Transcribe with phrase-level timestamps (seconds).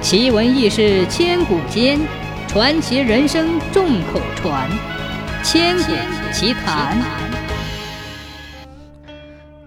[0.00, 1.98] 奇闻异事千古间，
[2.46, 4.70] 传奇人生众口传。
[5.42, 5.92] 千古
[6.32, 6.96] 奇谈。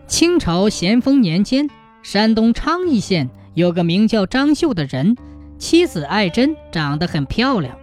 [0.08, 1.70] 清朝咸丰年间，
[2.02, 5.18] 山东昌邑县有个名叫张秀的人，
[5.60, 7.78] 妻子爱珍长得很漂亮。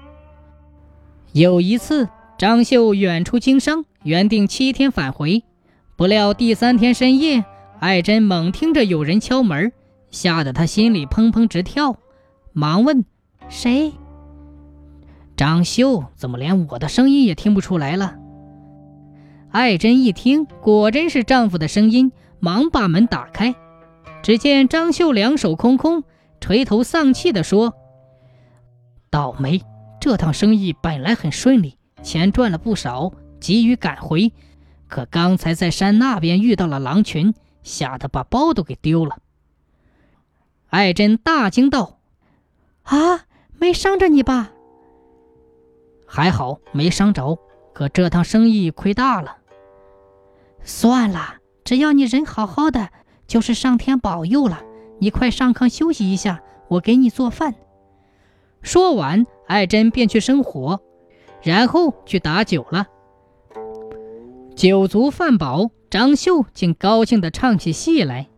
[1.33, 2.09] 有一次，
[2.39, 5.45] 张秀远出经商，原定七天返回，
[5.97, 7.45] 不料第三天深夜，
[7.79, 9.71] 爱珍猛听着有人敲门，
[10.11, 11.99] 吓得她心里砰砰直跳。
[12.59, 13.05] 忙问
[13.49, 13.93] ：“谁？”
[15.39, 18.17] 张秀怎么连我的声音也听不出来了？
[19.53, 23.55] 爱珍一听，果真是丈夫的声音，忙把门打开。
[24.25, 26.03] 只见张秀两手空空，
[26.41, 27.75] 垂头丧气地说
[29.09, 29.63] ：“倒霉！
[30.01, 34.33] 这趟生意本来很顺利，钱赚了不少，急于赶回，
[34.89, 39.19] 可刚才在山那边遇到了狼群，吓得把包都给丢了。”
[40.71, 41.98] 爱珍大惊道。
[42.89, 43.27] 啊，
[43.59, 44.53] 没伤着你吧？
[46.07, 47.39] 还好没伤着，
[47.75, 49.37] 可这趟生意亏大了。
[50.63, 52.89] 算了，只要你人好好的，
[53.27, 54.63] 就是上天保佑了。
[55.01, 57.55] 你快上炕休息一下，我给你做饭。
[58.63, 60.81] 说完，爱珍便去生火，
[61.43, 62.87] 然后去打酒了。
[64.57, 68.29] 酒足饭饱，张秀竟高兴地唱起戏来，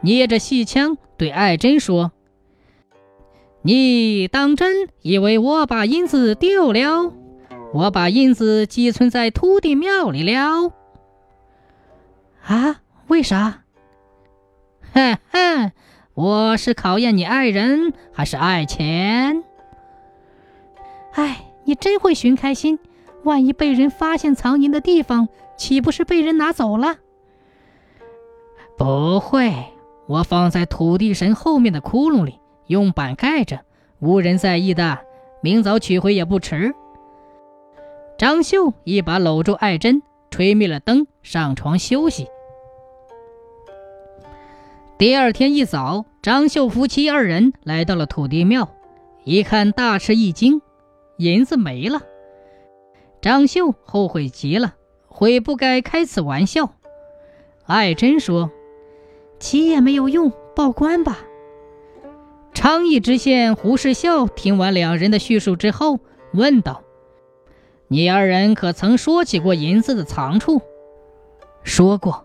[0.00, 2.12] 捏着戏腔对爱珍说。
[3.66, 7.12] 你当真以为我把银子丢了？
[7.74, 10.70] 我把银子寄存在土地庙里了。
[12.44, 12.80] 啊？
[13.08, 13.64] 为啥？
[14.92, 15.72] 哼哼，
[16.14, 19.42] 我是考验你爱人还是爱钱？
[21.14, 22.78] 哎，你真会寻开心！
[23.24, 26.98] 万一被人发现藏银的地方，岂不是被人拿走了？
[28.78, 29.52] 不会，
[30.06, 32.38] 我放在土地神后面的窟窿里。
[32.66, 33.60] 用板盖着，
[34.00, 34.98] 无人在意的。
[35.42, 36.74] 明早取回也不迟。
[38.18, 42.26] 张秀一把搂住爱珍，吹灭了灯，上床休息。
[44.98, 48.70] 第二天一早，张秀夫妻二人来到了土地庙，
[49.24, 50.62] 一看大吃一惊，
[51.18, 52.00] 银子没了。
[53.20, 54.74] 张秀后悔极了，
[55.06, 56.72] 悔不该开此玩笑。
[57.66, 58.50] 爱珍说
[59.38, 61.18] ：“急也没有用，报官吧。”
[62.56, 66.00] 昌邑知县胡世孝听完两人的叙述之后，
[66.32, 66.82] 问道
[67.86, 70.62] ：“你二人可曾说起过银子的藏处
[71.62, 72.24] ？”“说过。”“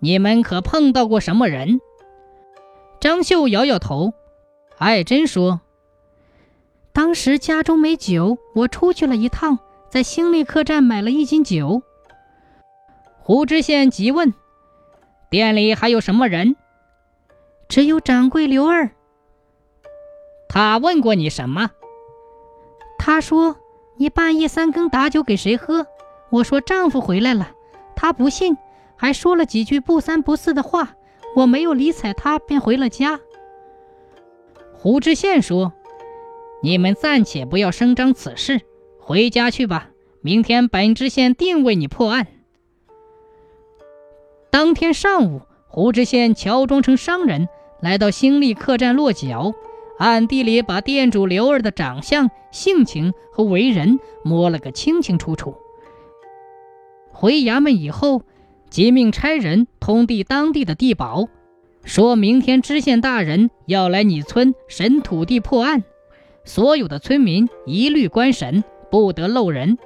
[0.00, 1.82] 你们可碰到过什么人？”
[2.98, 4.14] 张秀摇摇头。
[4.78, 5.60] 爱珍说
[6.94, 9.58] ：“当时家中没酒，我出去了一趟，
[9.90, 11.82] 在兴利客栈买了一斤酒。”
[13.20, 14.32] 胡知县急问
[15.28, 16.56] ：“店里还有什么人
[17.68, 18.90] ？”“只有掌柜刘二。”
[20.52, 21.70] 他问过你什么？
[22.98, 23.56] 他说
[23.94, 25.86] 你半夜三更打酒给谁喝？
[26.28, 27.52] 我说丈夫回来了，
[27.94, 28.58] 他不信，
[28.96, 30.96] 还说了几句不三不四的话。
[31.36, 33.20] 我没有理睬他，便回了家。
[34.72, 35.72] 胡知县说
[36.64, 38.60] ：“你们暂且不要声张此事，
[38.98, 39.90] 回家去吧。
[40.20, 42.26] 明天本知县定为你破案。”
[44.50, 47.48] 当天上午，胡知县乔装成商人，
[47.80, 49.54] 来到兴利客栈落脚。
[50.00, 55.54] 暗地里把店主刘二的长相、性情和为人摸了个清清楚楚。
[57.12, 58.22] 回衙门以后，
[58.70, 61.28] 即命差人通递当地的地保，
[61.84, 65.84] 说明天知县大人要来你村审土地破案，
[66.46, 69.76] 所有的村民一律观审，不得漏人。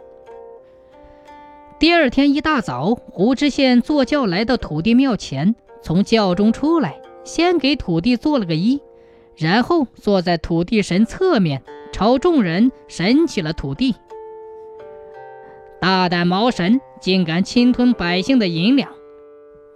[1.80, 8.80] 第二天一大早，胡知县坐轿来到土地庙前，从轿中出来，先给土地做了个揖。
[9.36, 11.62] 然后坐在土地神侧面，
[11.92, 13.94] 朝众人神起了土地。
[15.80, 18.90] 大胆毛神，竟敢侵吞百姓的银两！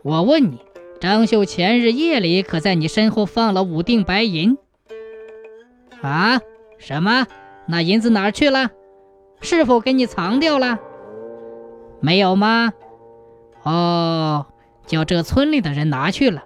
[0.03, 0.61] 我问你，
[1.01, 4.57] 张秀前日夜里可在你身后放了五锭白银？
[6.01, 6.41] 啊？
[6.79, 7.27] 什么？
[7.67, 8.71] 那银子哪儿去了？
[9.41, 10.79] 是否给你藏掉了？
[12.01, 12.73] 没有吗？
[13.65, 14.47] 哦，
[14.87, 16.45] 叫这村里的人拿去了。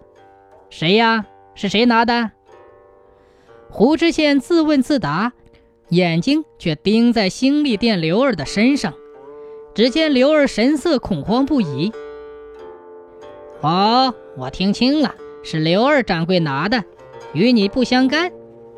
[0.70, 1.26] 谁呀？
[1.54, 2.32] 是谁拿的？
[3.74, 5.32] 胡知县自问自答，
[5.88, 8.92] 眼睛却盯在兴利店刘二的身上。
[9.74, 11.90] 只见刘二神色恐慌不已。
[13.62, 16.84] 哦，我听清了，是刘二掌柜拿的，
[17.32, 18.30] 与你不相干。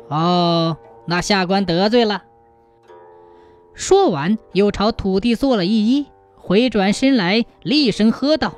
[0.07, 2.23] 哦，那下官得罪了。
[3.73, 6.05] 说完，又朝土地做了一揖，
[6.37, 8.53] 回转身来，厉声喝道：“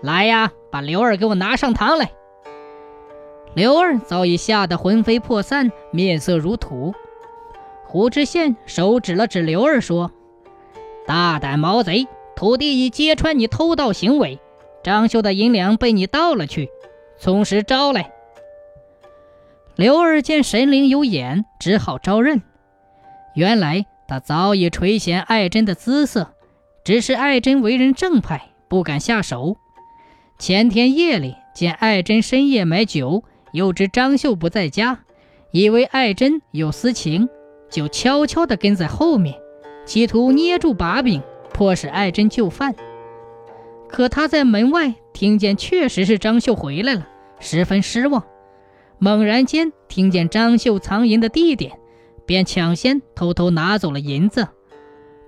[0.00, 2.12] 来呀，把刘二给我拿上堂来！”
[3.54, 6.94] 刘二早已吓得魂飞魄散，面色如土。
[7.84, 10.12] 胡知县手指了指刘二，说
[11.06, 12.06] ：“大胆毛贼，
[12.36, 14.38] 土地已揭穿你偷盗行为，
[14.84, 16.68] 张秀的银两被你盗了去，
[17.18, 18.12] 从实招来。”
[19.74, 22.42] 刘二见神灵有眼，只好招认。
[23.34, 26.34] 原来他早已垂涎爱珍的姿色，
[26.84, 29.56] 只是爱珍为人正派，不敢下手。
[30.38, 35.00] 前天夜里见爱珍深夜买酒，又知张秀不在家，
[35.50, 37.28] 以为爱珍有私情，
[37.70, 39.34] 就悄悄地跟在后面，
[39.84, 41.22] 企图捏住把柄，
[41.52, 42.74] 迫使爱珍就范。
[43.88, 47.08] 可他在门外听见确实是张秀回来了，
[47.40, 48.24] 十分失望。
[48.98, 51.78] 猛然间听见张秀藏银的地点，
[52.26, 54.48] 便抢先偷偷拿走了银子。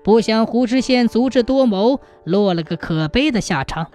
[0.02, 3.90] 不想胡知县足智多谋，落了个可悲的下场。